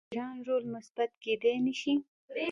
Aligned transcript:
آیا 0.03 0.07
د 0.11 0.11
ایران 0.13 0.37
رول 0.47 0.63
مثبت 0.75 1.11
کیدی 1.23 1.55
نشي؟ 1.65 1.93